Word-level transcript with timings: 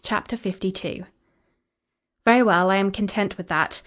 CHAPTER 0.03 0.35
LII 0.35 1.03
"Very 2.25 2.41
well; 2.41 2.71
I 2.71 2.77
am 2.77 2.89
content 2.91 3.37
with 3.37 3.49
that." 3.49 3.79